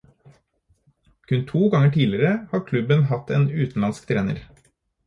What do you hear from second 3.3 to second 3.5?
en